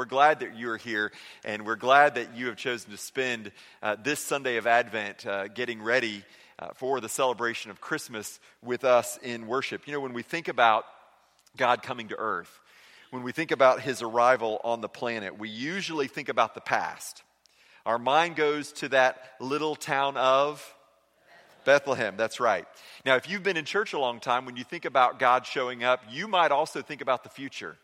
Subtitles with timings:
[0.00, 1.12] We're glad that you are here,
[1.44, 3.52] and we're glad that you have chosen to spend
[3.82, 6.24] uh, this Sunday of Advent uh, getting ready
[6.58, 9.86] uh, for the celebration of Christmas with us in worship.
[9.86, 10.86] You know, when we think about
[11.54, 12.60] God coming to earth,
[13.10, 17.22] when we think about his arrival on the planet, we usually think about the past.
[17.84, 20.66] Our mind goes to that little town of
[21.66, 22.64] Bethlehem, that's right.
[23.04, 25.84] Now, if you've been in church a long time, when you think about God showing
[25.84, 27.76] up, you might also think about the future.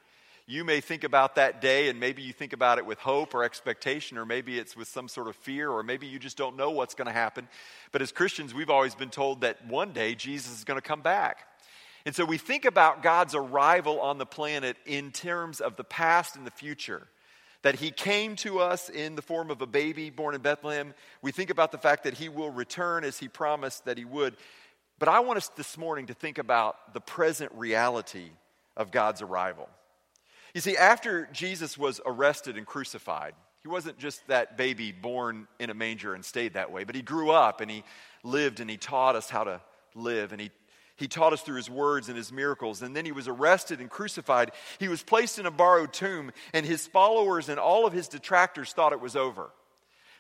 [0.48, 3.42] You may think about that day and maybe you think about it with hope or
[3.42, 6.70] expectation, or maybe it's with some sort of fear, or maybe you just don't know
[6.70, 7.48] what's going to happen.
[7.90, 11.00] But as Christians, we've always been told that one day Jesus is going to come
[11.00, 11.48] back.
[12.04, 16.36] And so we think about God's arrival on the planet in terms of the past
[16.36, 17.08] and the future.
[17.62, 20.94] That he came to us in the form of a baby born in Bethlehem.
[21.20, 24.36] We think about the fact that he will return as he promised that he would.
[25.00, 28.30] But I want us this morning to think about the present reality
[28.76, 29.68] of God's arrival.
[30.56, 35.68] You see, after Jesus was arrested and crucified, he wasn't just that baby born in
[35.68, 37.84] a manger and stayed that way, but he grew up and he
[38.24, 39.60] lived and he taught us how to
[39.94, 40.50] live and he,
[40.96, 42.80] he taught us through his words and his miracles.
[42.80, 44.50] And then he was arrested and crucified.
[44.78, 48.72] He was placed in a borrowed tomb, and his followers and all of his detractors
[48.72, 49.50] thought it was over.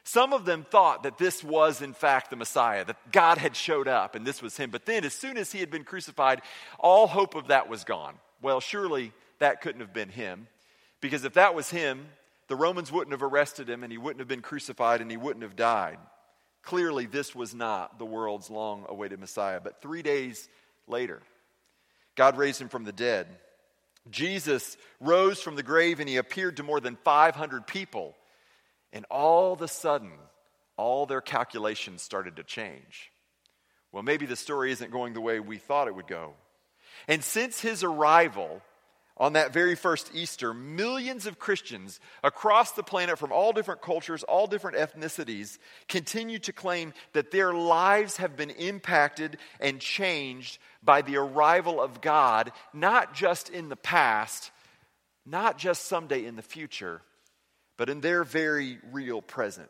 [0.04, 3.88] Some of them thought that this was, in fact, the Messiah, that God had showed
[3.88, 4.68] up and this was him.
[4.68, 6.42] But then, as soon as he had been crucified,
[6.78, 8.16] all hope of that was gone.
[8.42, 10.48] Well, surely that couldn't have been him.
[11.00, 12.06] Because if that was him,
[12.48, 15.42] the Romans wouldn't have arrested him and he wouldn't have been crucified and he wouldn't
[15.42, 15.98] have died.
[16.62, 19.60] Clearly, this was not the world's long awaited Messiah.
[19.60, 20.48] But three days
[20.88, 21.22] later,
[22.16, 23.28] God raised him from the dead.
[24.10, 28.14] Jesus rose from the grave and he appeared to more than 500 people.
[28.92, 30.12] And all of a sudden,
[30.76, 33.10] all their calculations started to change.
[33.92, 36.34] Well, maybe the story isn't going the way we thought it would go.
[37.08, 38.62] And since his arrival,
[39.18, 44.22] on that very first Easter, millions of Christians across the planet from all different cultures,
[44.22, 45.58] all different ethnicities,
[45.88, 52.00] continue to claim that their lives have been impacted and changed by the arrival of
[52.00, 54.50] God, not just in the past,
[55.24, 57.00] not just someday in the future,
[57.78, 59.68] but in their very real present.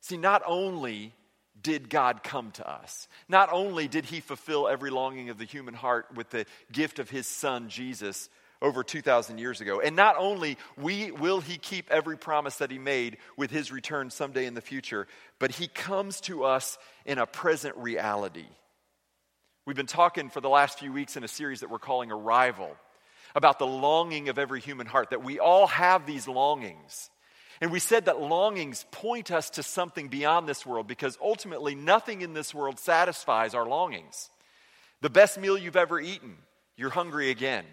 [0.00, 1.14] See, not only
[1.60, 3.08] did God come to us.
[3.28, 7.10] Not only did he fulfill every longing of the human heart with the gift of
[7.10, 8.28] his son, Jesus,
[8.60, 12.78] over 2,000 years ago, and not only we, will he keep every promise that he
[12.78, 15.06] made with his return someday in the future,
[15.38, 18.46] but he comes to us in a present reality.
[19.66, 22.76] We've been talking for the last few weeks in a series that we're calling Arrival
[23.34, 27.10] about the longing of every human heart, that we all have these longings.
[27.62, 32.20] And we said that longings point us to something beyond this world because ultimately nothing
[32.22, 34.30] in this world satisfies our longings.
[35.00, 36.36] The best meal you've ever eaten,
[36.76, 37.64] you're hungry again.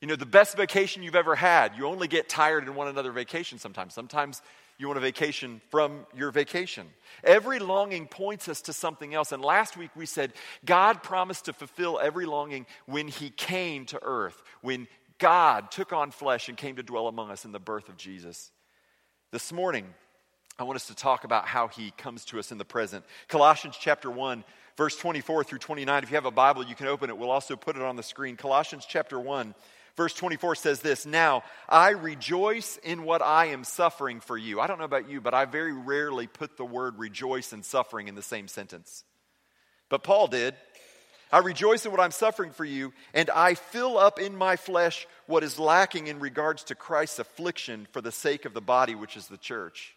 [0.00, 3.10] You know, the best vacation you've ever had, you only get tired and want another
[3.10, 3.92] vacation sometimes.
[3.92, 4.40] Sometimes
[4.78, 6.86] you want a vacation from your vacation.
[7.24, 9.32] Every longing points us to something else.
[9.32, 10.32] And last week we said
[10.64, 14.86] God promised to fulfill every longing when He came to earth, when
[15.18, 18.52] God took on flesh and came to dwell among us in the birth of Jesus.
[19.30, 19.84] This morning,
[20.58, 23.04] I want us to talk about how he comes to us in the present.
[23.28, 24.42] Colossians chapter 1,
[24.78, 26.02] verse 24 through 29.
[26.02, 27.18] If you have a Bible, you can open it.
[27.18, 28.36] We'll also put it on the screen.
[28.36, 29.54] Colossians chapter 1,
[29.98, 34.60] verse 24 says this Now I rejoice in what I am suffering for you.
[34.60, 38.08] I don't know about you, but I very rarely put the word rejoice and suffering
[38.08, 39.04] in the same sentence.
[39.90, 40.54] But Paul did.
[41.30, 45.06] I rejoice in what I'm suffering for you, and I fill up in my flesh
[45.26, 49.16] what is lacking in regards to Christ's affliction for the sake of the body, which
[49.16, 49.94] is the church.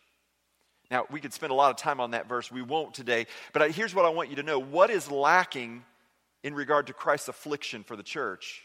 [0.90, 2.52] Now, we could spend a lot of time on that verse.
[2.52, 3.28] We won't today.
[3.54, 5.84] But here's what I want you to know what is lacking
[6.44, 8.64] in regard to Christ's affliction for the church?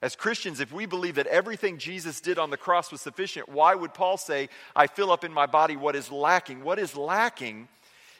[0.00, 3.74] As Christians, if we believe that everything Jesus did on the cross was sufficient, why
[3.74, 6.62] would Paul say, I fill up in my body what is lacking?
[6.62, 7.66] What is lacking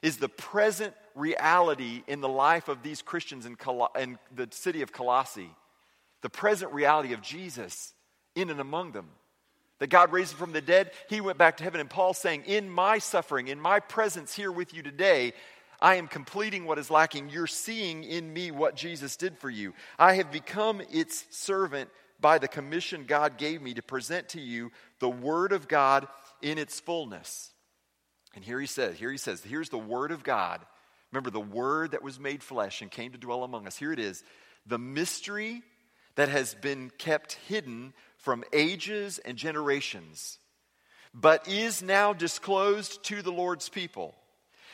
[0.02, 4.82] is the present reality in the life of these Christians in, Col- in the city
[4.82, 5.50] of Colossae.
[6.22, 7.92] The present reality of Jesus
[8.34, 9.08] in and among them.
[9.78, 11.80] That God raised him from the dead, he went back to heaven.
[11.80, 15.34] And Paul saying, In my suffering, in my presence here with you today,
[15.80, 17.30] I am completing what is lacking.
[17.30, 19.74] You're seeing in me what Jesus did for you.
[19.98, 21.90] I have become its servant
[22.20, 26.08] by the commission God gave me to present to you the Word of God
[26.42, 27.52] in its fullness.
[28.38, 30.60] And here he says, here he says, here's the Word of God
[31.10, 33.76] Remember, the Word that was made flesh and came to dwell among us.
[33.76, 34.22] Here it is
[34.64, 35.64] the mystery
[36.14, 40.38] that has been kept hidden from ages and generations,
[41.12, 44.14] but is now disclosed to the Lord's people.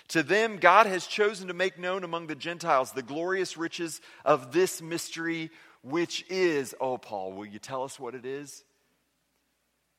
[0.09, 4.53] To them, God has chosen to make known among the Gentiles the glorious riches of
[4.53, 5.51] this mystery,
[5.81, 8.63] which is, oh, Paul, will you tell us what it is?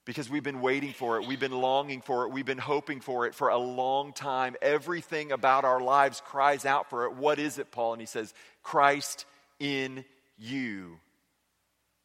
[0.06, 3.26] Because we've been waiting for it, we've been longing for it, we've been hoping for
[3.26, 4.56] it for a long time.
[4.62, 7.16] Everything about our lives cries out for it.
[7.16, 7.94] What is it, Paul?
[7.94, 9.26] And he says, Christ
[9.60, 10.06] in
[10.38, 11.00] you,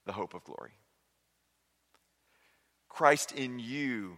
[0.06, 0.73] the hope of glory.
[2.88, 4.17] Christ in you,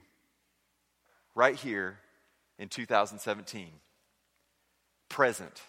[1.34, 1.98] right here
[2.58, 3.68] in 2017,
[5.08, 5.60] present,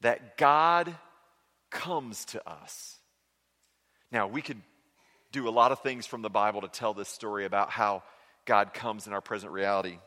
[0.00, 0.94] that God
[1.70, 2.96] comes to us.
[4.10, 4.60] Now, we could
[5.34, 8.04] do a lot of things from the Bible to tell this story about how
[8.44, 9.98] God comes in our present reality.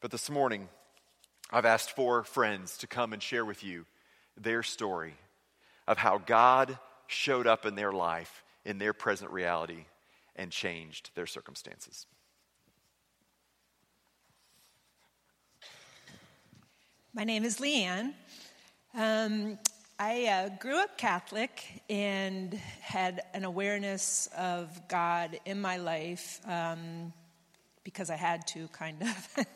[0.00, 0.68] But this morning,
[1.52, 3.86] I've asked four friends to come and share with you
[4.36, 5.14] their story
[5.86, 9.84] of how God showed up in their life, in their present reality,
[10.34, 12.06] and changed their circumstances.
[17.14, 18.14] My name is Leanne.
[18.94, 19.60] Um,
[19.98, 22.52] I uh, grew up Catholic and
[22.82, 27.14] had an awareness of God in my life um,
[27.82, 29.46] because I had to, kind of.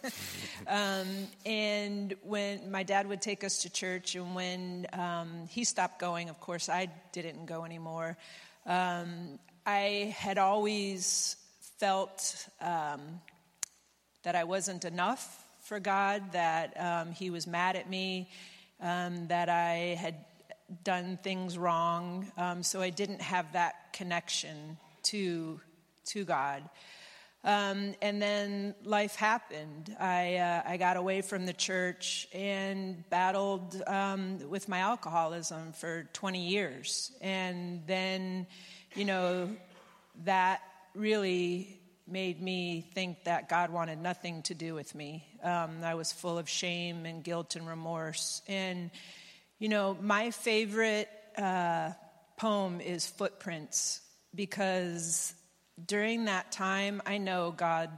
[0.66, 1.06] um,
[1.44, 6.30] and when my dad would take us to church, and when um, he stopped going,
[6.30, 8.16] of course, I didn't go anymore.
[8.64, 11.36] Um, I had always
[11.76, 13.20] felt um,
[14.22, 18.30] that I wasn't enough for God, that um, He was mad at me.
[18.82, 20.24] Um, that I had
[20.84, 25.60] done things wrong, um, so I didn't have that connection to
[26.06, 26.68] to God.
[27.42, 29.96] Um, and then life happened.
[29.98, 36.06] I uh, I got away from the church and battled um, with my alcoholism for
[36.12, 38.46] 20 years, and then,
[38.94, 39.48] you know,
[40.24, 40.60] that
[40.94, 45.24] really made me think that God wanted nothing to do with me.
[45.42, 48.90] Um, I was full of shame and guilt and remorse, and
[49.60, 51.90] you know, my favorite uh,
[52.38, 54.00] poem is Footprints
[54.34, 55.34] because
[55.86, 57.90] during that time, I know God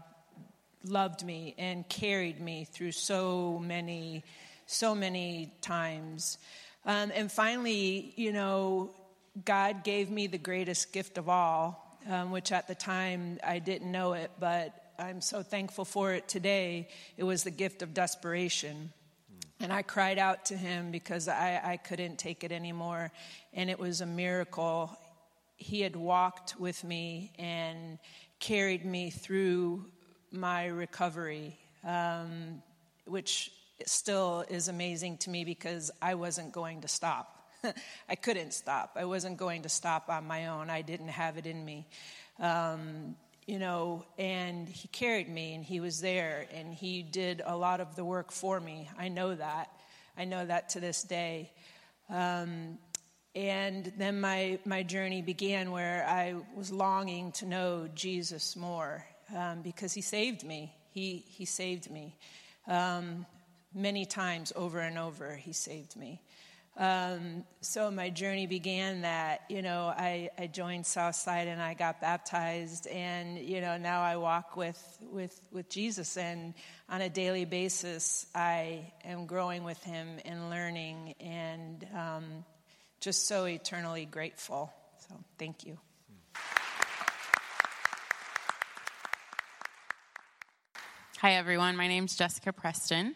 [0.85, 4.25] loved me and carried me through so many,
[4.67, 6.37] so many times.
[6.85, 8.91] Um, and finally, you know,
[9.45, 13.93] God gave me the greatest gift of all, um, which at the time I didn't
[13.93, 16.89] know it, but I'm so thankful for it today.
[17.17, 18.93] It was the gift of desperation.
[19.63, 23.13] And I cried out to him because I, I couldn't take it anymore.
[23.55, 24.99] And it was a miracle.
[25.57, 28.01] He had walked with me and
[28.41, 29.87] carried me through
[30.33, 32.61] my recovery, um,
[33.05, 33.53] which
[33.87, 37.49] still is amazing to me because I wasn't going to stop.
[38.09, 38.97] I couldn't stop.
[38.97, 40.71] I wasn't going to stop on my own.
[40.71, 41.87] I didn't have it in me.
[42.41, 43.15] Um,
[43.47, 47.81] you know, and he carried me and he was there and he did a lot
[47.81, 48.89] of the work for me.
[48.99, 49.71] I know that.
[50.17, 51.51] I know that to this day.
[52.09, 52.79] Um,
[53.35, 59.05] and then my, my journey began where I was longing to know Jesus more
[59.35, 60.75] um, because he saved me.
[60.91, 62.17] He, he saved me.
[62.69, 63.27] Um,
[63.75, 66.21] many times over and over, he saved me.
[66.75, 72.01] Um, so my journey began that, you know, I, I joined Southside and I got
[72.01, 76.55] baptized and, you know, now I walk with, with, with Jesus and
[76.89, 82.45] on a daily basis I am growing with him and learning and um,
[83.01, 84.73] just so eternally grateful.
[85.09, 85.77] So thank you.
[91.19, 91.77] Hi, everyone.
[91.77, 93.15] My name is Jessica Preston.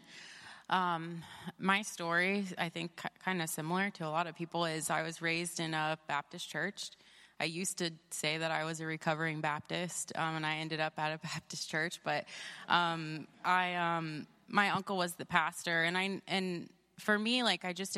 [0.69, 1.23] Um,
[1.59, 5.23] my story, I think, kind of similar to a lot of people, is I was
[5.23, 6.91] raised in a Baptist church.
[7.39, 10.95] I used to say that I was a recovering Baptist, um, and I ended up
[10.99, 12.01] at a Baptist church.
[12.03, 12.25] But
[12.69, 16.69] um, I, um, my uncle was the pastor, and I, and
[16.99, 17.97] for me, like I just,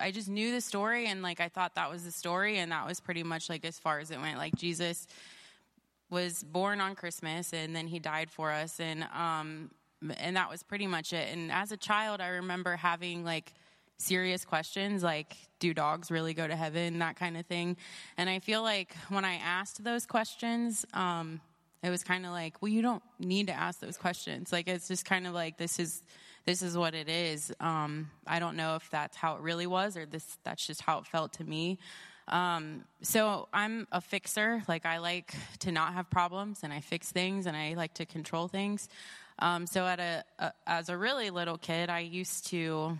[0.00, 2.86] I just knew the story, and like I thought that was the story, and that
[2.86, 4.38] was pretty much like as far as it went.
[4.38, 5.06] Like Jesus
[6.08, 9.70] was born on Christmas, and then he died for us, and um,
[10.16, 11.32] and that was pretty much it.
[11.32, 13.52] And as a child, I remember having like
[13.98, 16.98] serious questions like, do dogs really go to heaven?
[17.00, 17.76] That kind of thing.
[18.16, 21.40] And I feel like when I asked those questions, um,
[21.82, 24.52] it was kind of like, well, you don't need to ask those questions.
[24.52, 26.02] Like, it's just kind of like, this is.
[26.46, 27.52] This is what it is.
[27.60, 30.98] Um, I don't know if that's how it really was, or this that's just how
[30.98, 31.78] it felt to me.
[32.28, 34.62] Um, so I'm a fixer.
[34.66, 38.06] Like I like to not have problems, and I fix things, and I like to
[38.06, 38.88] control things.
[39.40, 42.98] Um, so at a, a, as a really little kid, I used to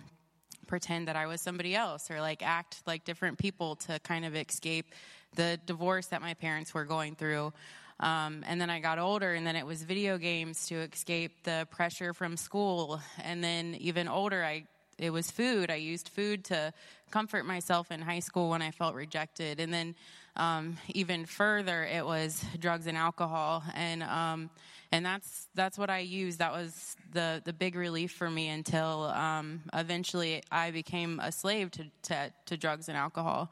[0.67, 4.35] pretend that I was somebody else or like act like different people to kind of
[4.35, 4.87] escape
[5.35, 7.53] the divorce that my parents were going through.
[7.99, 11.67] Um, and then I got older, and then it was video games to escape the
[11.69, 12.99] pressure from school.
[13.23, 14.65] And then even older, I
[14.97, 15.69] it was food.
[15.71, 16.73] I used food to
[17.11, 19.59] comfort myself in high school when I felt rejected.
[19.59, 19.95] And then
[20.35, 23.63] um, even further, it was drugs and alcohol.
[23.75, 24.49] And, um,
[24.91, 26.39] and that's, that's what I used.
[26.39, 31.71] That was the, the big relief for me until um, eventually I became a slave
[31.71, 33.51] to, to, to drugs and alcohol.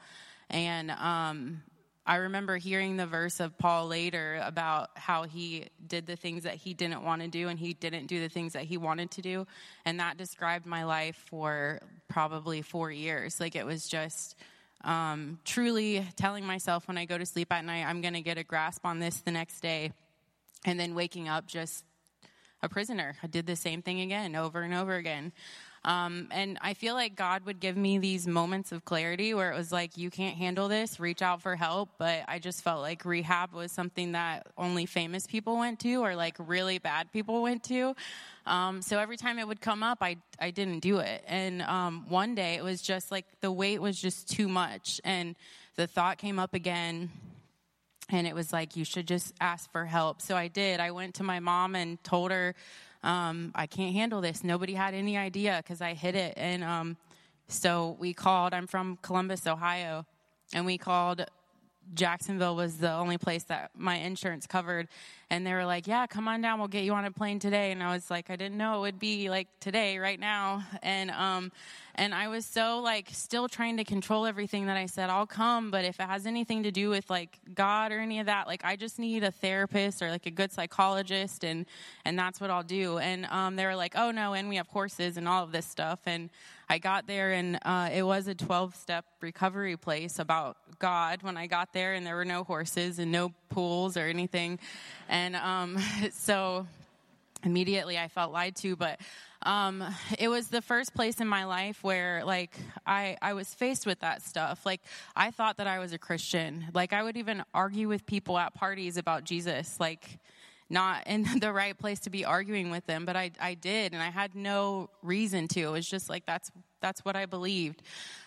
[0.50, 1.62] And um,
[2.05, 6.55] I remember hearing the verse of Paul later about how he did the things that
[6.55, 9.21] he didn't want to do and he didn't do the things that he wanted to
[9.21, 9.45] do.
[9.86, 13.39] And that described my life for probably four years.
[13.39, 14.36] Like it was just
[14.83, 18.38] um, truly telling myself when I go to sleep at night, I'm going to get
[18.38, 19.91] a grasp on this the next day.
[20.65, 21.86] And then waking up just
[22.62, 23.15] a prisoner.
[23.24, 25.31] I did the same thing again over and over again.
[25.86, 29.57] Um, and I feel like God would give me these moments of clarity where it
[29.57, 31.89] was like, you can't handle this, reach out for help.
[31.98, 36.15] But I just felt like rehab was something that only famous people went to or
[36.15, 37.95] like really bad people went to.
[38.45, 41.24] Um, so every time it would come up, I, I didn't do it.
[41.27, 45.00] And um, one day it was just like the weight was just too much.
[45.03, 45.36] And
[45.75, 47.09] the thought came up again
[48.09, 51.15] and it was like you should just ask for help so i did i went
[51.15, 52.55] to my mom and told her
[53.03, 54.44] um, I can't handle this.
[54.44, 56.34] Nobody had any idea because I hid it.
[56.38, 56.98] And um,
[57.48, 60.06] so we called, I'm from Columbus, Ohio,
[60.53, 61.25] and we called
[61.94, 64.88] Jacksonville was the only place that my insurance covered.
[65.31, 66.57] And they were like, yeah, come on down.
[66.57, 67.71] We'll get you on a plane today.
[67.71, 70.63] And I was like, I didn't know it would be like today, right now.
[70.81, 71.51] And, um,
[71.93, 75.69] and I was so like still trying to control everything that I said, I'll come.
[75.69, 78.65] But if it has anything to do with like God or any of that, like
[78.65, 81.43] I just need a therapist or like a good psychologist.
[81.43, 81.67] And,
[82.05, 82.98] and that's what I'll do.
[82.98, 85.65] And, um, they were like, oh no, and we have horses and all of this
[85.65, 86.00] stuff.
[86.07, 86.31] And,
[86.71, 91.36] I got there and uh, it was a 12 step recovery place about God when
[91.36, 94.59] I got there, and there were no horses and no pools or anything.
[95.09, 95.77] And um,
[96.11, 96.67] so
[97.43, 98.99] immediately I felt lied to, but
[99.41, 99.83] um,
[100.17, 104.01] it was the first place in my life where like I, I was faced with
[104.01, 104.81] that stuff like
[105.15, 108.53] i thought that i was a christian like i would even argue with people at
[108.53, 110.19] parties about jesus like
[110.69, 114.01] not in the right place to be arguing with them, but I, I did, and
[114.01, 115.61] I had no reason to.
[115.61, 117.81] It was just like that's that's what I believed.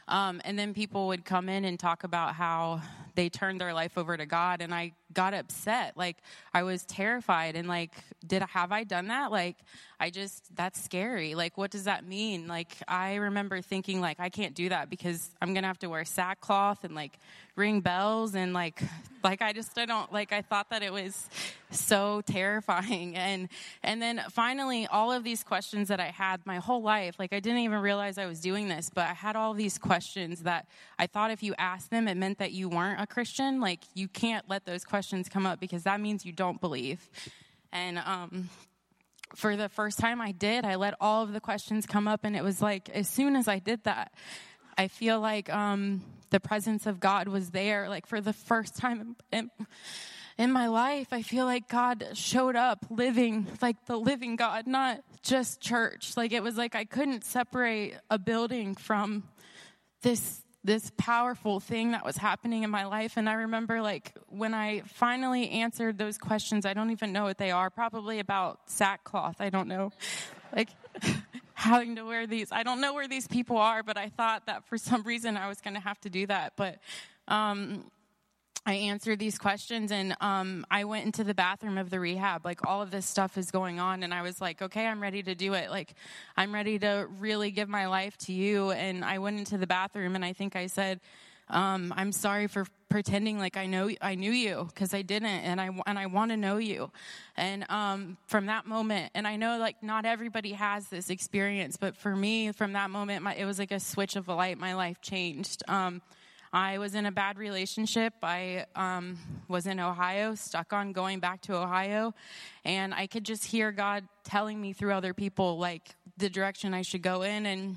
[0.08, 2.82] Um, and then people would come in and talk about how
[3.14, 5.97] they turned their life over to God, and I got upset.
[5.97, 6.16] Like
[6.52, 7.92] I was terrified, and like,
[8.26, 9.31] did have I done that?
[9.31, 9.57] Like
[10.02, 11.37] I just that's scary.
[11.37, 12.49] Like what does that mean?
[12.49, 16.04] Like I remember thinking like I can't do that because I'm gonna have to wear
[16.04, 17.19] sackcloth and like
[17.54, 18.83] ring bells and like
[19.23, 21.28] like I just I don't like I thought that it was
[21.71, 23.49] so terrifying and
[23.85, 27.38] and then finally all of these questions that I had my whole life like I
[27.38, 30.66] didn't even realize I was doing this but I had all these questions that
[30.99, 34.09] I thought if you asked them it meant that you weren't a Christian like you
[34.09, 37.11] can't let those questions come up because that means you don't believe
[37.73, 38.49] and um
[39.35, 42.37] for the first time I did, I let all of the questions come up, and
[42.37, 44.12] it was like, as soon as I did that,
[44.76, 47.88] I feel like um, the presence of God was there.
[47.88, 49.50] Like for the first time in,
[50.38, 55.02] in my life, I feel like God showed up living, like the living God, not
[55.23, 56.16] just church.
[56.16, 59.25] Like it was like I couldn't separate a building from
[60.02, 64.54] this this powerful thing that was happening in my life and i remember like when
[64.54, 69.40] i finally answered those questions i don't even know what they are probably about sackcloth
[69.40, 69.90] i don't know
[70.54, 70.69] like
[71.62, 72.49] having to wear these.
[72.50, 75.49] I don't know where these people are, but I thought that for some reason I
[75.49, 76.54] was going to have to do that.
[76.57, 76.78] But
[77.28, 77.85] um,
[78.64, 82.45] I answered these questions and um, I went into the bathroom of the rehab.
[82.45, 85.23] Like all of this stuff is going on, and I was like, okay, I'm ready
[85.25, 85.71] to do it.
[85.71, 85.95] Like
[86.37, 88.71] I'm ready to really give my life to you.
[88.71, 91.00] And I went into the bathroom and I think I said,
[91.49, 95.61] um, I'm sorry for pretending like I know I knew you because I didn't, and
[95.61, 96.92] I and I want to know you.
[97.37, 101.97] And um, from that moment, and I know like not everybody has this experience, but
[101.97, 104.57] for me, from that moment, my, it was like a switch of a light.
[104.57, 105.64] My life changed.
[105.66, 106.00] Um,
[106.52, 108.14] I was in a bad relationship.
[108.23, 109.18] I um,
[109.49, 112.14] was in Ohio, stuck on going back to Ohio,
[112.64, 116.82] and I could just hear God telling me through other people like the direction I
[116.82, 117.76] should go in, and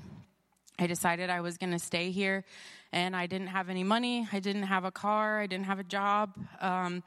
[0.78, 2.44] I decided I was going to stay here
[2.92, 4.28] and I didn't have any money.
[4.32, 5.40] I didn't have a car.
[5.40, 6.32] I didn't have a job.
[6.60, 7.02] Um,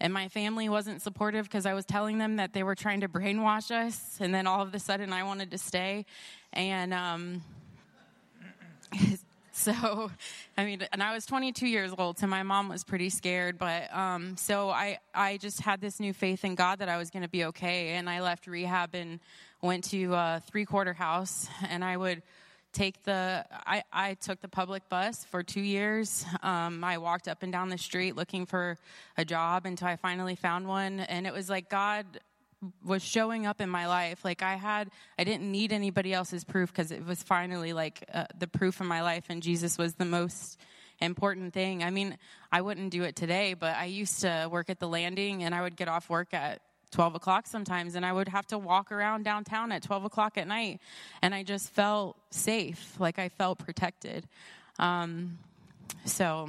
[0.00, 3.08] and my family wasn't supportive because I was telling them that they were trying to
[3.08, 4.18] brainwash us.
[4.20, 6.04] And then all of a sudden, I wanted to stay.
[6.52, 7.42] And um,
[9.52, 10.10] so,
[10.58, 13.58] I mean, and I was 22 years old, so my mom was pretty scared.
[13.58, 17.10] But um, so I, I just had this new faith in God that I was
[17.10, 17.90] going to be okay.
[17.90, 19.20] And I left rehab and
[19.60, 22.22] went to a three quarter house, and I would
[22.72, 27.42] take the I, I took the public bus for two years um, i walked up
[27.42, 28.76] and down the street looking for
[29.16, 32.04] a job until i finally found one and it was like god
[32.84, 36.72] was showing up in my life like i had i didn't need anybody else's proof
[36.72, 40.04] because it was finally like uh, the proof in my life and jesus was the
[40.04, 40.58] most
[41.00, 41.82] important thing.
[41.82, 42.16] I mean,
[42.50, 45.62] I wouldn't do it today, but I used to work at the landing and I
[45.62, 46.60] would get off work at
[46.92, 50.46] 12 o'clock sometimes and I would have to walk around downtown at 12 o'clock at
[50.46, 50.80] night.
[51.22, 54.26] And I just felt safe, like I felt protected.
[54.78, 55.38] Um,
[56.04, 56.48] so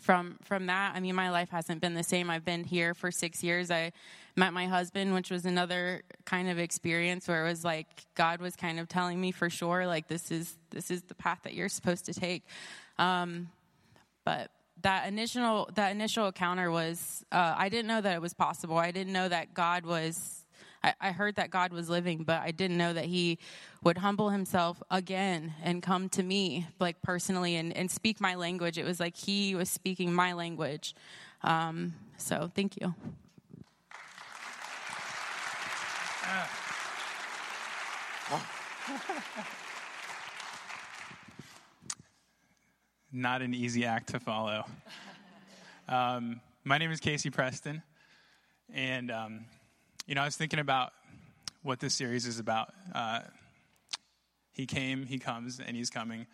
[0.00, 3.12] from from that i mean my life hasn't been the same i've been here for
[3.12, 3.92] six years i
[4.34, 8.56] met my husband which was another kind of experience where it was like god was
[8.56, 11.68] kind of telling me for sure like this is this is the path that you're
[11.68, 12.42] supposed to take
[12.98, 13.48] um,
[14.24, 14.50] but
[14.82, 18.76] that initial that initial encounter was uh, I didn't know that it was possible.
[18.76, 20.38] I didn't know that God was.
[21.00, 23.38] I, heard that God was living, but I didn't know that He
[23.84, 28.78] would humble Himself again and come to me, like personally, and, and speak my language.
[28.78, 30.96] It was like He was speaking my language.
[31.42, 32.96] Um, so, thank you.
[43.12, 44.64] not an easy act to follow.
[45.88, 47.82] Um, my name is Casey Preston,
[48.72, 49.44] and um,
[50.06, 50.92] you know I was thinking about
[51.62, 52.72] what this series is about.
[52.94, 53.20] Uh,
[54.52, 56.26] he came, he comes, and he's coming.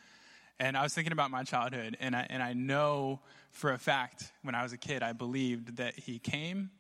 [0.61, 4.33] And I was thinking about my childhood, and I, and I know for a fact
[4.43, 6.71] when I was a kid, I believed that he came,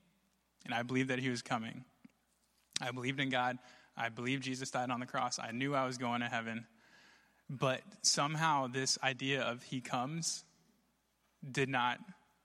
[0.64, 1.84] and I believed that he was coming.
[2.80, 3.58] I believed in God.
[3.96, 5.38] I believed Jesus died on the cross.
[5.38, 6.66] I knew I was going to heaven.
[7.50, 10.44] But somehow, this idea of he comes
[11.50, 11.98] did not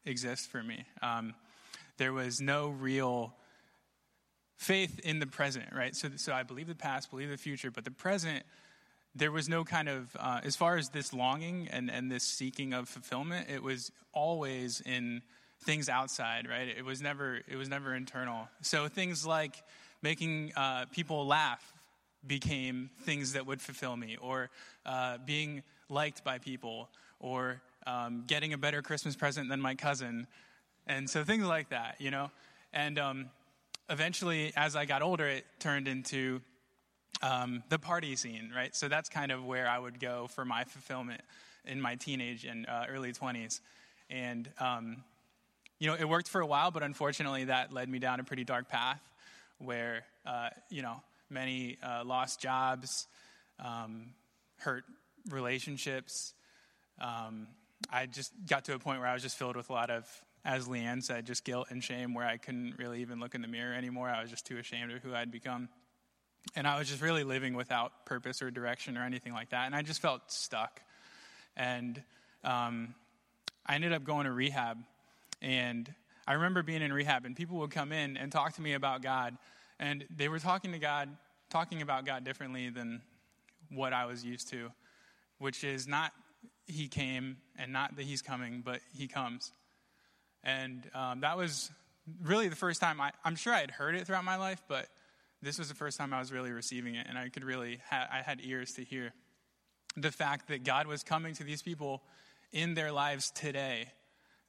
[0.06, 0.86] exist for me.
[1.02, 1.34] Um,
[1.98, 3.36] there was no real
[4.58, 5.96] faith in the present, right?
[5.96, 8.44] So, so I believe the past, believe the future, but the present,
[9.14, 12.74] there was no kind of, uh, as far as this longing and, and this seeking
[12.74, 15.22] of fulfillment, it was always in
[15.64, 16.68] things outside, right?
[16.68, 18.48] It was never, it was never internal.
[18.62, 19.64] So things like
[20.04, 21.74] making uh, people laugh
[22.28, 24.50] became things that would fulfill me, or
[24.86, 30.28] uh, being liked by people, or um, getting a better Christmas present than my cousin.
[30.86, 32.30] And so things like that, you know?
[32.74, 33.30] And um,
[33.90, 36.42] eventually, as I got older, it turned into
[37.22, 38.76] um, the party scene, right?
[38.76, 41.22] So that's kind of where I would go for my fulfillment
[41.66, 43.62] in my teenage and uh, early 20s.
[44.10, 45.04] And, um,
[45.80, 48.44] you know, it worked for a while, but unfortunately, that led me down a pretty
[48.44, 49.00] dark path
[49.64, 53.08] where, uh, you know, many uh, lost jobs,
[53.64, 54.14] um,
[54.60, 54.84] hurt
[55.30, 56.34] relationships.
[57.02, 57.48] Um,
[57.92, 60.08] I just got to a point where I was just filled with a lot of,
[60.46, 63.48] as Leanne said, just guilt and shame where I couldn't really even look in the
[63.48, 64.10] mirror anymore.
[64.10, 65.70] I was just too ashamed of who I'd become.
[66.56, 69.66] And I was just really living without purpose or direction or anything like that.
[69.66, 70.82] And I just felt stuck.
[71.56, 72.02] And
[72.44, 72.94] um,
[73.66, 74.78] I ended up going to rehab.
[75.42, 75.94] And
[76.28, 79.02] I remember being in rehab, and people would come in and talk to me about
[79.02, 79.38] God.
[79.80, 81.10] And they were talking to God,
[81.50, 83.02] talking about God differently than
[83.70, 84.72] what I was used to,
[85.40, 86.12] which is not
[86.66, 89.52] He came and not that He's coming, but He comes.
[90.44, 91.72] And um, that was
[92.22, 94.88] really the first time I, I'm sure I had heard it throughout my life, but
[95.42, 98.08] this was the first time I was really receiving it, and I could really, ha-
[98.12, 99.14] I had ears to hear
[99.98, 102.02] the fact that God was coming to these people
[102.54, 103.88] in their lives today,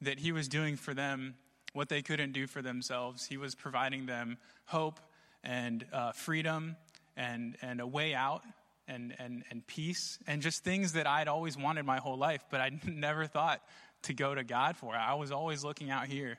[0.01, 1.35] that He was doing for them
[1.75, 3.25] what they couldn't do for themselves.
[3.25, 4.99] He was providing them hope
[5.43, 6.77] and uh, freedom
[7.17, 8.43] and, and a way out
[8.87, 12.61] and, and, and peace and just things that I'd always wanted my whole life, but
[12.61, 13.61] I never thought
[14.03, 14.95] to go to God for.
[14.95, 16.37] I was always looking out here.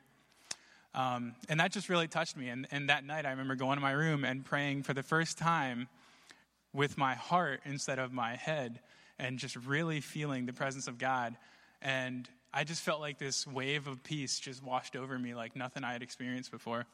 [0.95, 2.49] Um, and that just really touched me.
[2.49, 5.37] And, and that night, I remember going to my room and praying for the first
[5.37, 5.87] time
[6.73, 8.79] with my heart instead of my head
[9.19, 11.35] and just really feeling the presence of God.
[11.81, 15.83] And I just felt like this wave of peace just washed over me like nothing
[15.83, 16.87] I had experienced before.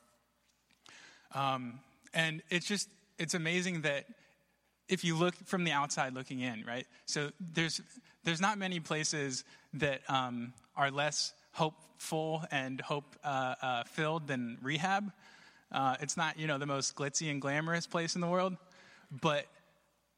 [1.33, 1.79] Um,
[2.13, 4.03] and it's just, it's amazing that
[4.89, 6.85] if you look from the outside looking in, right?
[7.05, 7.79] So there's,
[8.25, 9.45] there's not many places
[9.75, 15.13] that um, are less hopeful and hope uh, uh, filled than rehab.
[15.71, 18.57] Uh, it's not, you know, the most glitzy and glamorous place in the world,
[19.21, 19.45] but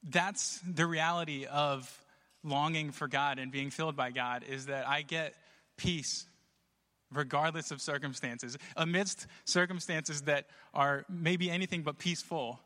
[0.09, 2.03] that's the reality of
[2.45, 5.33] longing for God and being filled by God is that I get
[5.77, 6.27] peace
[7.11, 8.57] regardless of circumstances.
[8.77, 12.59] Amidst circumstances that are maybe anything but peaceful,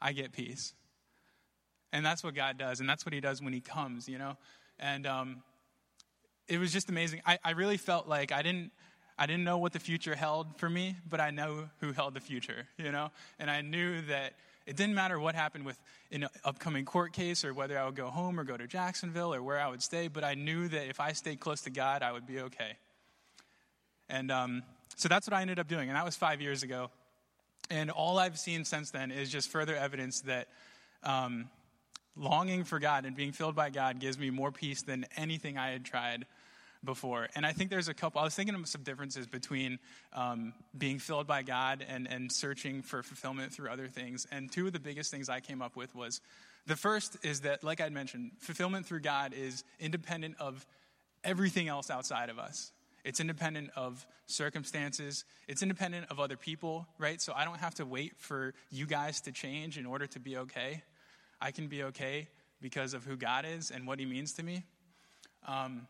[0.00, 0.72] I get peace.
[1.92, 4.36] And that's what God does, and that's what He does when He comes, you know?
[4.78, 5.42] And um,
[6.48, 7.20] it was just amazing.
[7.26, 8.72] I, I really felt like I didn't.
[9.18, 12.20] I didn't know what the future held for me, but I know who held the
[12.20, 13.10] future, you know?
[13.38, 14.32] And I knew that
[14.66, 15.78] it didn't matter what happened with
[16.10, 19.42] an upcoming court case or whether I would go home or go to Jacksonville or
[19.42, 22.12] where I would stay, but I knew that if I stayed close to God, I
[22.12, 22.76] would be okay.
[24.08, 24.62] And um,
[24.96, 25.88] so that's what I ended up doing.
[25.88, 26.90] And that was five years ago.
[27.70, 30.48] And all I've seen since then is just further evidence that
[31.02, 31.48] um,
[32.16, 35.70] longing for God and being filled by God gives me more peace than anything I
[35.70, 36.26] had tried
[36.84, 37.28] before.
[37.34, 39.78] And I think there's a couple, I was thinking of some differences between
[40.12, 44.26] um, being filled by God and, and searching for fulfillment through other things.
[44.30, 46.20] And two of the biggest things I came up with was
[46.66, 50.66] the first is that, like I mentioned, fulfillment through God is independent of
[51.24, 52.72] everything else outside of us.
[53.04, 55.24] It's independent of circumstances.
[55.48, 57.20] It's independent of other people, right?
[57.20, 60.36] So I don't have to wait for you guys to change in order to be
[60.36, 60.82] okay.
[61.40, 62.28] I can be okay
[62.60, 64.64] because of who God is and what He means to me.
[65.48, 65.88] Um,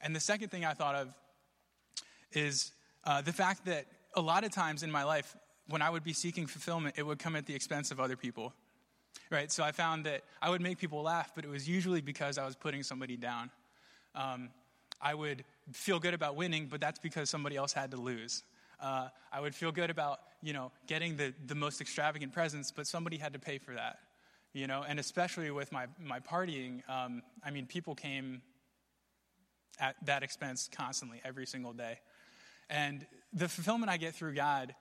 [0.00, 1.14] and the second thing I thought of
[2.32, 2.72] is
[3.04, 5.36] uh, the fact that a lot of times in my life,
[5.68, 8.52] when I would be seeking fulfillment, it would come at the expense of other people.
[9.30, 9.50] Right?
[9.50, 12.44] So I found that I would make people laugh, but it was usually because I
[12.44, 13.50] was putting somebody down.
[14.14, 14.50] Um,
[15.00, 18.42] I would feel good about winning, but that's because somebody else had to lose.
[18.80, 22.86] Uh, I would feel good about, you know, getting the, the most extravagant presents, but
[22.86, 23.98] somebody had to pay for that
[24.54, 28.40] you know, and especially with my, my partying, um, I mean, people came
[29.78, 31.98] at that expense constantly, every single day.
[32.70, 34.74] And the fulfillment I get through God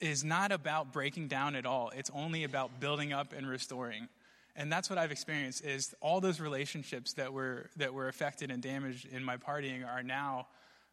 [0.00, 1.90] is not about breaking down at all.
[1.96, 4.08] It's only about building up and restoring.
[4.54, 8.62] And that's what I've experienced is all those relationships that were that were affected and
[8.62, 10.46] damaged in my partying are now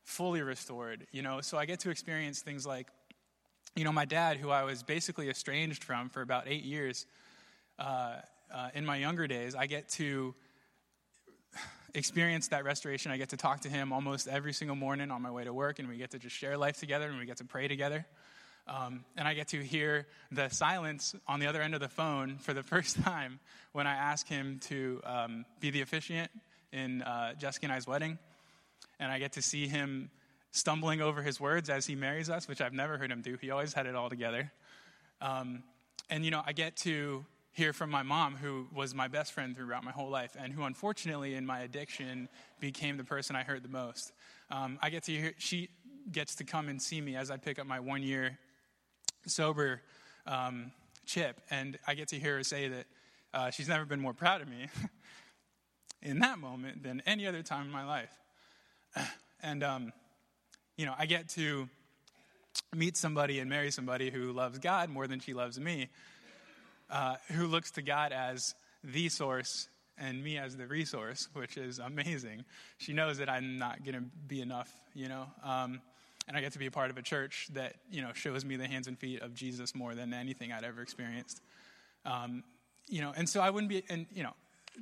[0.03, 1.07] fully restored.
[1.11, 2.87] You know, so I get to experience things like,
[3.75, 7.05] you know, my dad, who I was basically estranged from for about eight years,
[7.79, 8.17] uh,
[8.53, 10.35] uh, in my younger days, I get to
[11.93, 13.11] experience that restoration.
[13.11, 15.79] I get to talk to him almost every single morning on my way to work,
[15.79, 18.05] and we get to just share life together and we get to pray together.
[18.67, 22.37] Um, and I get to hear the silence on the other end of the phone
[22.37, 23.39] for the first time
[23.73, 26.31] when I ask him to um, be the officiant
[26.71, 28.17] in uh, Jessica and I's wedding.
[28.99, 30.09] And I get to see him
[30.51, 33.37] stumbling over his words as he marries us, which I've never heard him do.
[33.41, 34.51] He always had it all together.
[35.19, 35.63] Um,
[36.09, 39.55] and, you know, I get to hear from my mom, who was my best friend
[39.55, 42.27] throughout my whole life, and who unfortunately in my addiction
[42.59, 44.11] became the person I hurt the most.
[44.49, 45.69] Um, I get to hear, she
[46.11, 48.39] gets to come and see me as I pick up my one year
[49.27, 49.81] sober
[50.25, 50.71] um,
[51.05, 52.85] chip, and I get to hear her say that
[53.33, 54.67] uh, she's never been more proud of me
[56.01, 58.11] in that moment than any other time in my life.
[59.45, 59.91] And, um,
[60.77, 61.67] you know, I get to
[62.73, 65.89] meet somebody and marry somebody who loves God more than she loves me
[66.93, 68.53] uh, who looks to God as
[68.83, 72.45] the source and me as the resource, which is amazing.
[72.77, 75.25] She knows that I'm not going to be enough, you know.
[75.43, 75.81] Um,
[76.27, 78.55] and I get to be a part of a church that you know shows me
[78.55, 81.41] the hands and feet of Jesus more than anything I'd ever experienced.
[82.05, 82.43] Um,
[82.87, 84.33] you know, and so I wouldn't be, and you know,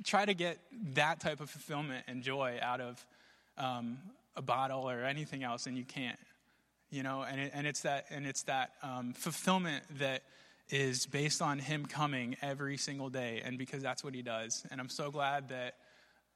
[0.04, 0.58] try to get
[0.94, 3.04] that type of fulfillment and joy out of
[3.56, 3.98] um,
[4.36, 6.18] a bottle or anything else, and you can't.
[6.90, 10.22] You know, and it, and it's that and it's that um, fulfillment that
[10.72, 14.66] is based on him coming every single day, and because that's what he does.
[14.70, 15.74] And I'm so glad that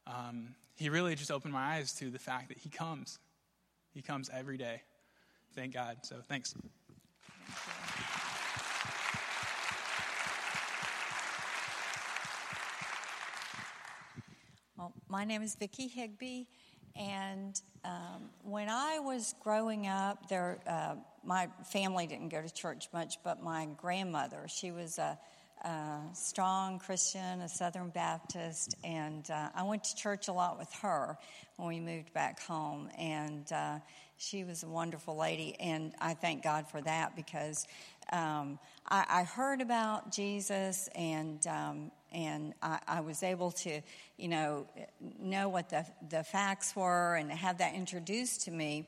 [0.05, 3.17] um, he really just opened my eyes to the fact that he comes.
[3.95, 4.83] He comes every day.
[5.55, 5.97] Thank God.
[6.03, 6.53] So thanks.
[14.77, 16.47] Well, my name is Vicki Higby,
[16.97, 22.87] and um, when I was growing up, there uh, my family didn't go to church
[22.93, 25.17] much, but my grandmother, she was a,
[25.63, 30.71] a strong Christian, a Southern Baptist, and uh, I went to church a lot with
[30.81, 31.17] her
[31.57, 32.89] when we moved back home.
[32.97, 33.79] And uh,
[34.17, 37.67] she was a wonderful lady, and I thank God for that because
[38.11, 38.57] um,
[38.87, 43.81] I, I, heard about Jesus and um, and I, I, was able to,
[44.17, 44.67] you know,
[45.19, 48.87] know what the the facts were and have that introduced to me.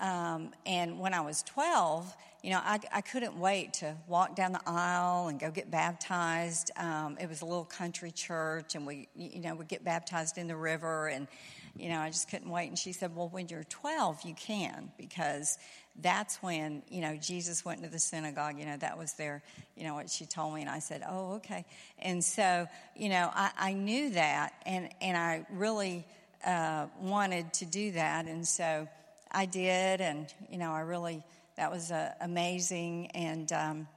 [0.00, 4.52] Um, and when I was 12, you know, I, I, couldn't wait to walk down
[4.52, 6.70] the aisle and go get baptized.
[6.76, 10.48] Um, it was a little country church, and we, you know, would get baptized in
[10.48, 11.28] the river, and
[11.76, 12.68] you know, I just couldn't wait.
[12.68, 15.56] And she said, "Well, when you're 12, you can because
[16.00, 18.58] that's when you know Jesus went to the synagogue.
[18.58, 19.42] You know, that was their,
[19.76, 21.64] you know, what she told me." And I said, "Oh, okay."
[21.98, 26.06] And so, you know, I, I knew that, and and I really
[26.46, 28.88] uh, wanted to do that, and so.
[29.34, 31.24] I did, and you know, I really
[31.56, 33.08] that was uh, amazing.
[33.08, 33.88] And um,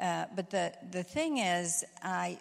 [0.00, 2.38] uh, but the the thing is, I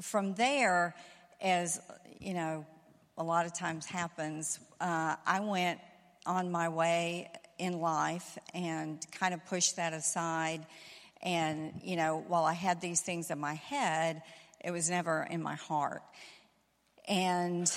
[0.00, 0.94] from there,
[1.40, 1.80] as
[2.20, 2.64] you know,
[3.18, 4.60] a lot of times happens.
[4.80, 5.80] Uh, I went
[6.24, 10.66] on my way in life and kind of pushed that aside.
[11.22, 14.22] And you know, while I had these things in my head,
[14.64, 16.02] it was never in my heart.
[17.08, 17.70] And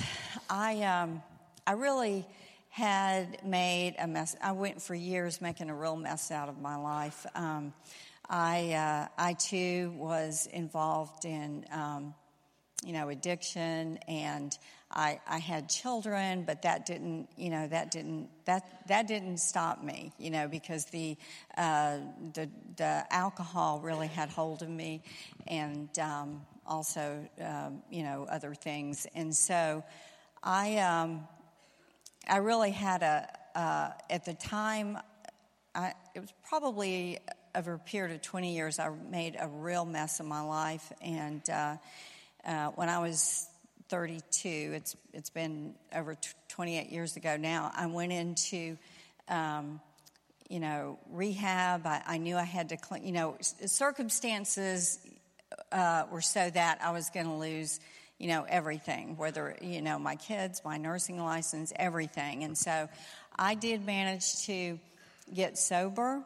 [0.50, 1.22] I, um,
[1.68, 2.26] I really
[2.70, 4.36] had made a mess.
[4.42, 7.26] I went for years making a real mess out of my life.
[7.36, 7.74] Um,
[8.28, 12.14] I, uh, I too was involved in um,
[12.86, 14.58] you know, addiction, and
[14.92, 19.84] I, I had children, but that didn't, you know, that didn't that that didn't stop
[19.84, 21.18] me, you know, because the
[21.58, 21.98] uh,
[22.34, 25.04] the the alcohol really had hold of me,
[25.48, 29.84] and um, also, um, you know, other things, and so
[30.42, 31.28] I um,
[32.28, 34.98] I really had a uh, at the time,
[35.76, 37.20] I, it was probably
[37.56, 40.92] over a period of 20 years, I made a real mess of my life.
[41.02, 41.78] And uh,
[42.50, 43.48] uh, when I was
[43.90, 48.76] 32, it's, it's been over t- 28 years ago now, I went into,
[49.28, 49.80] um,
[50.50, 51.86] you know, rehab.
[51.86, 54.98] I, I, knew I had to clean, you know, circumstances
[55.72, 57.80] uh, were so that I was going to lose
[58.18, 62.44] you know, everything, whether, you know, my kids, my nursing license, everything.
[62.44, 62.90] And so
[63.38, 64.78] I did manage to
[65.34, 66.22] get sober.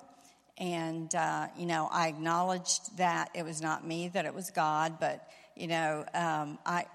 [0.57, 4.99] And, uh, you know, I acknowledged that it was not me, that it was God,
[4.99, 6.85] but, you know, um, I,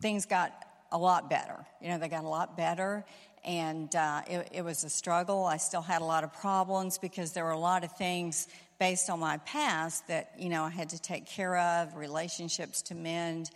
[0.00, 0.52] things got
[0.90, 1.64] a lot better.
[1.80, 3.04] You know, they got a lot better.
[3.44, 5.44] And uh, it, it was a struggle.
[5.44, 8.46] I still had a lot of problems because there were a lot of things
[8.78, 12.94] based on my past that, you know, I had to take care of, relationships to
[12.94, 13.50] mend.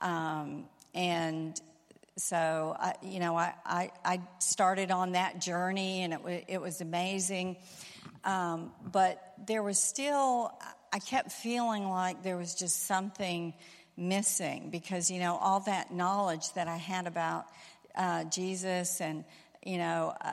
[0.00, 1.58] Um, and
[2.16, 6.60] so, I, you know, I, I, I, started on that journey and it, w- it
[6.60, 7.56] was amazing.
[8.24, 10.52] Um, but there was still,
[10.92, 13.54] I kept feeling like there was just something
[13.96, 17.46] missing because, you know, all that knowledge that I had about
[17.94, 19.24] uh, Jesus and,
[19.64, 20.32] you know, uh,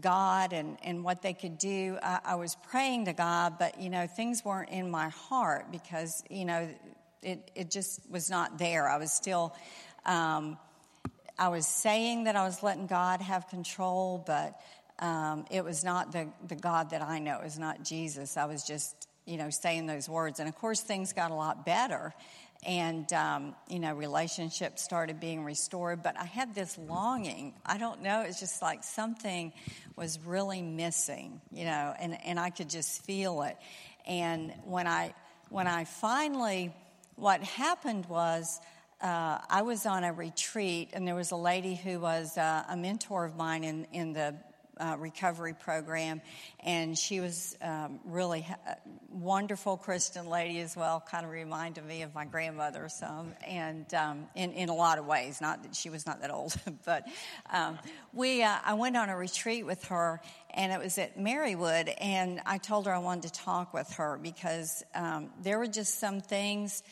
[0.00, 3.90] God and, and what they could do, I, I was praying to God, but, you
[3.90, 6.68] know, things weren't in my heart because, you know,
[7.22, 8.88] it, it just was not there.
[8.88, 9.54] I was still,
[10.06, 10.58] um,
[11.38, 14.60] I was saying that I was letting God have control, but
[15.00, 17.38] um, it was not the, the God that I know.
[17.38, 18.36] It was not Jesus.
[18.36, 20.40] I was just, you know, saying those words.
[20.40, 22.14] And of course, things got a lot better.
[22.66, 26.02] And, um, you know, relationships started being restored.
[26.02, 27.52] But I had this longing.
[27.64, 28.22] I don't know.
[28.22, 29.52] It's just like something
[29.96, 33.56] was really missing, you know, and, and I could just feel it.
[34.06, 35.12] And when I,
[35.50, 36.74] when I finally,
[37.16, 38.60] what happened was
[39.00, 42.76] uh, I was on a retreat, and there was a lady who was uh, a
[42.76, 44.34] mentor of mine in, in the
[44.78, 46.20] uh, recovery program,
[46.60, 48.76] and she was um, really a
[49.10, 51.00] wonderful Christian lady as well.
[51.00, 55.06] Kind of reminded me of my grandmother some, and um, in in a lot of
[55.06, 55.40] ways.
[55.40, 57.06] Not that she was not that old, but
[57.50, 57.78] um,
[58.12, 62.40] we uh, I went on a retreat with her, and it was at Marywood, and
[62.46, 66.20] I told her I wanted to talk with her because um, there were just some
[66.20, 66.82] things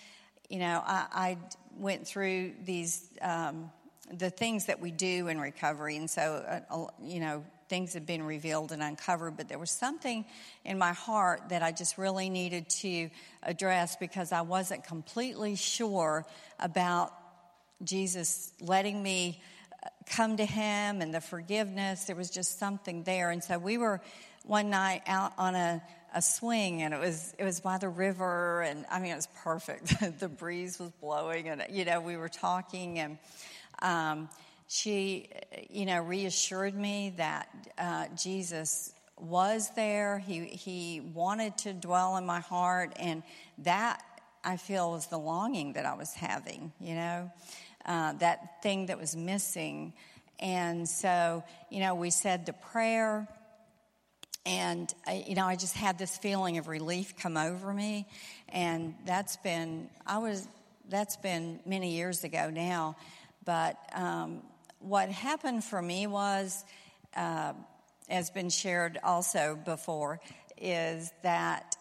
[0.48, 1.38] you know, I, I
[1.78, 3.70] went through these, um,
[4.12, 5.96] the things that we do in recovery.
[5.96, 10.24] And so, uh, you know, things have been revealed and uncovered, but there was something
[10.64, 13.10] in my heart that I just really needed to
[13.42, 16.24] address because I wasn't completely sure
[16.60, 17.12] about
[17.82, 19.42] Jesus letting me
[19.84, 22.04] uh, come to Him and the forgiveness.
[22.04, 23.30] There was just something there.
[23.30, 24.00] And so we were
[24.44, 25.82] one night out on a
[26.14, 29.28] a swing and it was it was by the river and I mean it was
[29.44, 30.00] perfect.
[30.18, 33.18] the breeze was blowing and you know we were talking and
[33.82, 34.28] um,
[34.68, 35.28] she
[35.70, 40.18] you know reassured me that uh, Jesus was there.
[40.18, 43.22] He he wanted to dwell in my heart and
[43.58, 44.02] that
[44.44, 46.72] I feel was the longing that I was having.
[46.80, 47.30] You know
[47.86, 49.92] uh, that thing that was missing.
[50.38, 53.26] And so, you know, we said the prayer,
[54.44, 58.06] and I, you know i just had this feeling of relief come over me
[58.50, 60.46] and that's been i was
[60.88, 62.94] that's been many years ago now
[63.46, 64.42] but um,
[64.80, 66.62] what happened for me was
[67.16, 67.54] uh,
[68.08, 70.20] has been shared also before
[70.58, 71.76] is that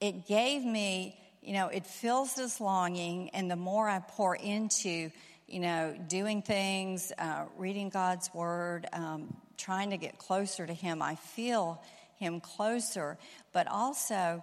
[0.00, 5.10] it gave me you know it fills this longing and the more i pour into
[5.46, 11.02] you know doing things uh, reading god's word um, trying to get closer to Him.
[11.02, 11.82] I feel
[12.16, 13.18] Him closer,
[13.52, 14.42] but also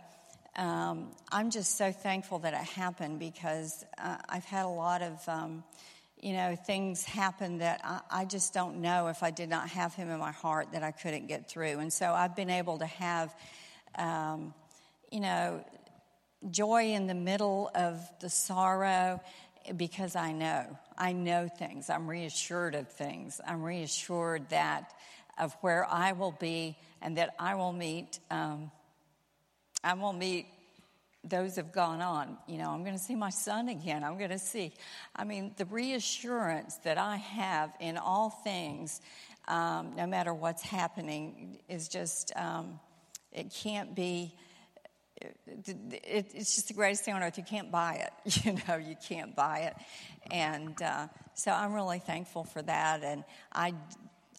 [0.56, 5.28] um, I'm just so thankful that it happened because uh, I've had a lot of.
[5.28, 5.64] Um,
[6.26, 9.94] you know, things happen that I, I, just don't know if I did not have
[9.94, 11.78] him in my heart that I couldn't get through.
[11.78, 13.36] And so I've been able to have,
[13.96, 14.56] um,
[15.12, 15.64] you know,
[16.50, 19.22] joy in the middle of the sorrow
[19.78, 20.66] because I know.
[20.98, 21.92] I know things.
[21.92, 23.40] I'm reassured of things.
[23.48, 24.96] I'm reassured that
[25.38, 28.18] of where I will be and that I will meet.
[28.32, 28.72] Um,
[29.84, 30.48] I will meet
[31.28, 32.38] those have gone on.
[32.48, 34.04] You know, I'm going to see my son again.
[34.04, 34.74] I'm going to see.
[35.16, 39.02] I mean, the reassurance that I have in all things,
[39.48, 42.80] um, no matter what's happening, is just, um,
[43.32, 44.34] it can't be,
[45.22, 47.38] it, it's just the greatest thing on earth.
[47.38, 48.44] You can't buy it.
[48.46, 49.76] You know, you can't buy it.
[50.32, 53.04] And uh, so I'm really thankful for that.
[53.04, 53.74] And I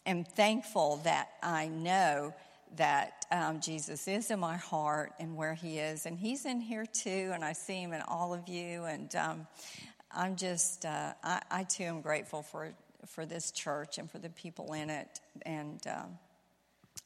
[0.05, 2.35] am thankful that I know
[2.77, 6.07] that um, Jesus is in my heart and where He is.
[6.07, 7.31] And He's in here too.
[7.33, 8.85] And I see Him in all of you.
[8.85, 9.47] And um,
[10.13, 12.75] I'm just, uh, I, I, too am grateful for,
[13.07, 15.21] for this church and for the people in it.
[15.43, 16.19] And um,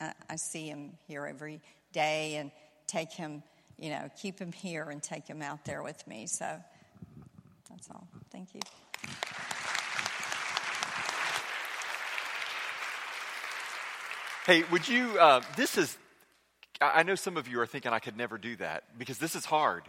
[0.00, 1.60] I, I see Him here every
[1.92, 2.50] day and
[2.86, 3.42] take Him
[3.80, 6.26] you know, keep him here and take him out there with me.
[6.26, 6.46] So
[7.68, 8.06] that's all.
[8.30, 8.60] Thank you.
[14.46, 15.18] Hey, would you?
[15.18, 15.96] Uh, this is.
[16.82, 19.44] I know some of you are thinking I could never do that because this is
[19.44, 19.82] hard.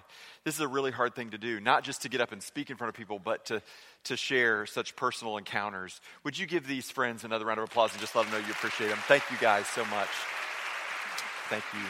[0.43, 2.69] This is a really hard thing to do, not just to get up and speak
[2.69, 3.61] in front of people, but to,
[4.05, 6.01] to share such personal encounters.
[6.25, 8.51] Would you give these friends another round of applause and just let them know you
[8.51, 8.97] appreciate them?
[9.07, 10.09] Thank you guys so much.
[11.47, 11.87] Thank you.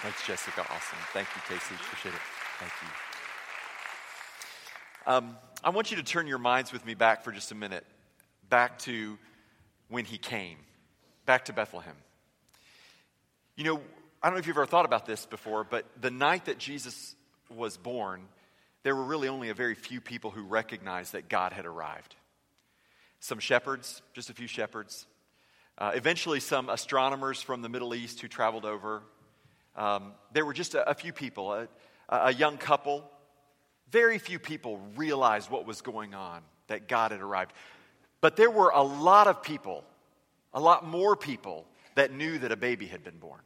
[0.00, 0.62] Thanks, Jessica.
[0.62, 0.98] Awesome.
[1.12, 1.74] Thank you, Casey.
[1.74, 2.20] Appreciate it.
[2.58, 2.88] Thank you.
[5.12, 7.84] Um, I want you to turn your minds with me back for just a minute,
[8.48, 9.18] back to
[9.88, 10.56] when he came,
[11.30, 11.94] back to Bethlehem.
[13.54, 13.80] You know,
[14.20, 17.14] I don't know if you've ever thought about this before, but the night that Jesus
[17.48, 18.22] was born,
[18.82, 22.16] there were really only a very few people who recognized that God had arrived.
[23.20, 25.06] Some shepherds, just a few shepherds.
[25.78, 29.00] Uh, eventually, some astronomers from the Middle East who traveled over
[29.76, 31.68] um, there were just a, a few people, a,
[32.08, 33.08] a young couple.
[33.92, 37.52] Very few people realized what was going on, that God had arrived.
[38.20, 39.84] But there were a lot of people,
[40.52, 43.40] a lot more people, that knew that a baby had been born.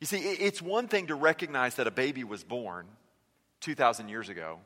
[0.00, 2.86] You see, it's one thing to recognize that a baby was born
[3.60, 4.58] 2,000 years ago,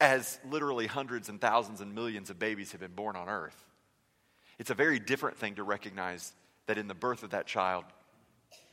[0.00, 3.64] as literally hundreds and thousands and millions of babies have been born on earth.
[4.58, 6.32] It's a very different thing to recognize
[6.66, 7.84] that in the birth of that child,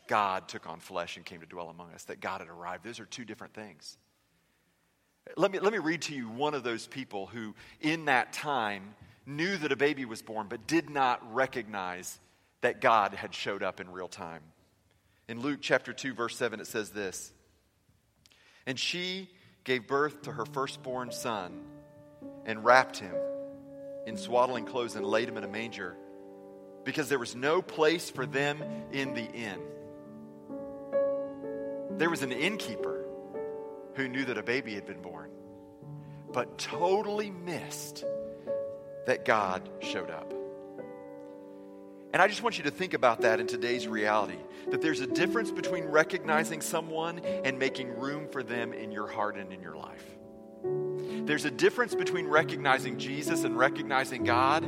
[0.08, 2.86] God took on flesh and came to dwell among us, that God had arrived.
[2.86, 3.97] Those are two different things.
[5.36, 8.93] Let me, let me read to you one of those people who, in that time,
[9.25, 12.19] knew that a baby was born, but did not recognize
[12.61, 14.41] that God had showed up in real time.
[15.27, 17.31] In Luke chapter 2, verse 7, it says this
[18.65, 19.29] And she
[19.63, 21.63] gave birth to her firstborn son
[22.45, 23.15] and wrapped him
[24.05, 25.95] in swaddling clothes and laid him in a manger
[26.83, 29.59] because there was no place for them in the inn.
[31.97, 33.05] There was an innkeeper
[33.95, 35.31] who knew that a baby had been born,
[36.31, 38.03] but totally missed
[39.06, 40.32] that God showed up.
[42.13, 44.38] And I just want you to think about that in today's reality
[44.72, 49.36] that there's a difference between recognizing someone and making room for them in your heart
[49.36, 50.04] and in your life.
[51.28, 54.68] There's a difference between recognizing Jesus and recognizing God,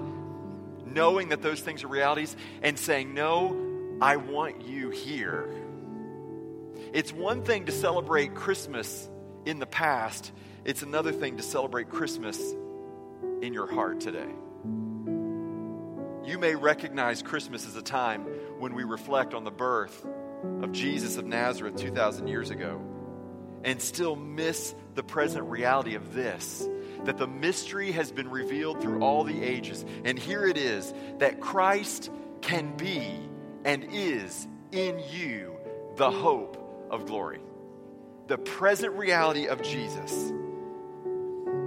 [0.85, 5.47] knowing that those things are realities, and saying, No, I want you here
[6.93, 9.09] it's one thing to celebrate Christmas
[9.45, 10.31] in the past,
[10.65, 12.39] it's another thing to celebrate Christmas
[13.41, 14.29] in your heart today.
[16.25, 18.23] You may recognize Christmas as a time
[18.59, 20.05] when we reflect on the birth
[20.61, 22.81] of Jesus of Nazareth 2,000 years ago
[23.63, 26.67] and still miss the present reality of this
[27.05, 29.85] that the mystery has been revealed through all the ages.
[30.03, 33.05] And here it is that Christ can be
[33.63, 35.55] and is in you
[35.95, 37.39] the hope of glory.
[38.27, 40.33] The present reality of Jesus.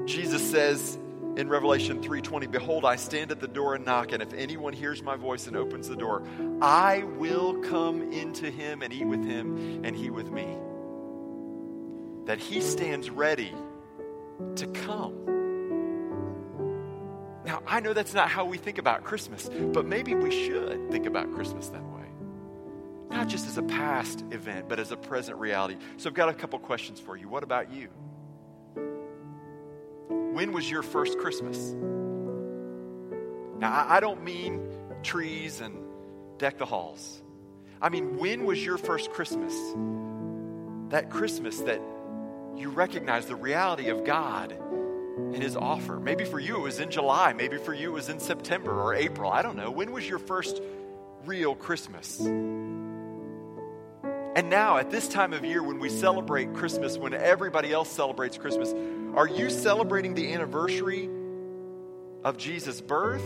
[0.04, 0.98] Jesus says
[1.40, 5.02] in Revelation 3:20, "Behold, I stand at the door and knock, and if anyone hears
[5.02, 6.22] my voice and opens the door,
[6.60, 10.56] I will come into him and eat with him and he with me."
[12.26, 13.54] That he stands ready
[14.56, 15.14] to come.
[17.44, 21.06] Now, I know that's not how we think about Christmas, but maybe we should think
[21.06, 21.90] about Christmas that way
[23.10, 25.76] not just as a past event, but as a present reality.
[25.96, 27.28] So I've got a couple questions for you.
[27.28, 27.88] What about you?
[30.32, 31.58] When was your first Christmas?
[33.58, 34.62] Now, I don't mean
[35.02, 35.76] trees and
[36.38, 37.22] deck the halls.
[37.82, 39.54] I mean, when was your first Christmas?
[40.90, 41.80] That Christmas that
[42.56, 45.98] you recognize the reality of God and His offer.
[45.98, 47.32] Maybe for you it was in July.
[47.32, 49.30] Maybe for you it was in September or April.
[49.30, 49.70] I don't know.
[49.70, 50.60] When was your first
[51.24, 52.20] real Christmas?
[54.40, 58.38] And now, at this time of year, when we celebrate Christmas, when everybody else celebrates
[58.38, 58.72] Christmas,
[59.14, 61.10] are you celebrating the anniversary
[62.24, 63.22] of Jesus' birth?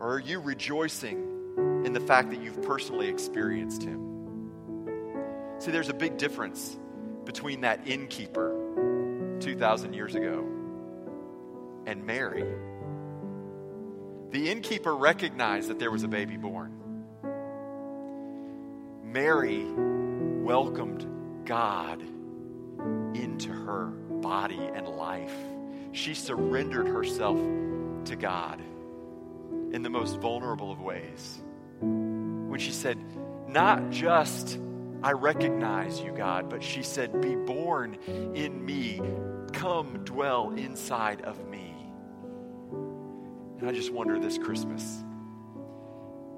[0.00, 1.18] Or are you rejoicing
[1.84, 4.50] in the fact that you've personally experienced him?
[5.58, 6.78] See, there's a big difference
[7.26, 10.38] between that innkeeper 2,000 years ago
[11.84, 12.44] and Mary.
[14.30, 16.87] The innkeeper recognized that there was a baby born.
[19.12, 19.64] Mary
[20.42, 21.06] welcomed
[21.46, 22.02] God
[23.14, 25.34] into her body and life.
[25.92, 27.38] She surrendered herself
[28.04, 28.60] to God
[29.72, 31.42] in the most vulnerable of ways.
[31.80, 32.98] When she said,
[33.48, 34.58] Not just,
[35.02, 37.94] I recognize you, God, but she said, Be born
[38.34, 39.00] in me,
[39.54, 41.74] come dwell inside of me.
[43.58, 45.02] And I just wonder this Christmas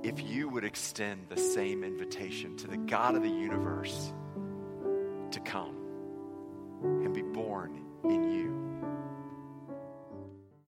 [0.03, 4.13] if you would extend the same invitation to the God of the universe
[5.33, 5.77] to come
[6.83, 8.60] and be born in you.